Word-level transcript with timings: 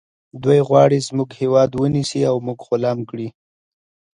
دوی 0.43 0.59
غواړي 0.67 0.97
زموږ 1.07 1.29
هیواد 1.41 1.69
ونیسي 1.73 2.21
او 2.29 2.35
موږ 2.47 2.59
غلام 2.69 2.99
کړي 3.09 3.27